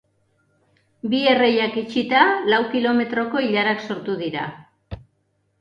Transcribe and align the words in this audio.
Bi 1.11 1.19
erreiak 1.33 1.77
itxita, 1.81 2.23
lau 2.53 2.63
kilometroko 2.73 3.45
ilarak 3.51 3.87
sortu 3.91 4.17
dira. 4.23 4.49